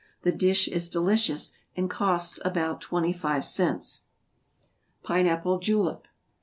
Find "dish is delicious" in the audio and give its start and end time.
0.31-1.51